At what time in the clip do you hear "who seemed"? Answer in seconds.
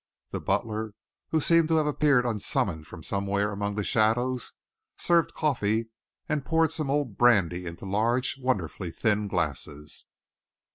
1.29-1.67